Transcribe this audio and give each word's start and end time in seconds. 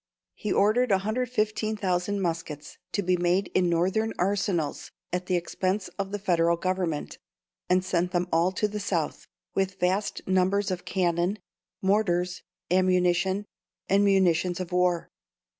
He 0.33 0.51
ordered 0.51 0.89
115,000 0.89 2.19
muskets 2.19 2.79
to 2.93 3.03
be 3.03 3.17
made 3.17 3.49
in 3.53 3.69
Northern 3.69 4.13
arsenals 4.17 4.89
at 5.13 5.27
the 5.27 5.35
expense 5.35 5.89
of 5.99 6.11
the 6.11 6.17
Federal 6.17 6.57
Government, 6.57 7.19
and 7.69 7.85
sent 7.85 8.09
them 8.11 8.27
all 8.31 8.51
to 8.53 8.67
the 8.67 8.79
South, 8.79 9.27
with 9.53 9.79
vast 9.79 10.27
numbers 10.27 10.71
of 10.71 10.85
cannon, 10.85 11.37
mortars, 11.83 12.41
ammunition, 12.71 13.45
and 13.87 14.03
munitions 14.03 14.59
of 14.59 14.71
war. 14.71 15.11